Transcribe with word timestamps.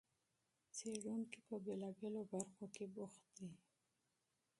څېړونکي 0.75 1.39
په 1.47 1.55
بېلابېلو 1.65 2.21
برخو 2.31 2.65
کې 2.75 2.85
بوخت 2.95 3.23
دي. 3.37 3.49